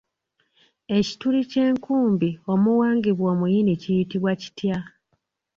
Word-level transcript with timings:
Ekituli 0.97 1.41
ky'enkumbi 1.51 2.29
omuwangibwa 2.51 3.25
omuyini 3.33 3.73
kiyitibwa 3.81 4.31
kitya? 4.41 4.77